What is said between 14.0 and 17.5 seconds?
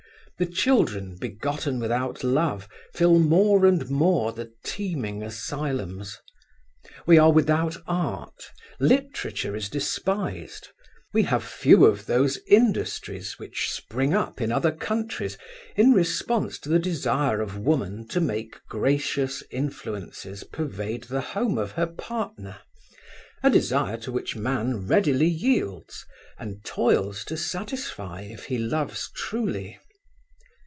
up in other countries in response to the desire